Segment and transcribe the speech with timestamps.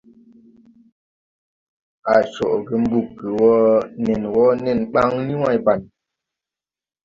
[2.13, 3.51] Ar coʼge mbuǧwo
[4.03, 5.87] nen wo nen ɓan ni wãybane.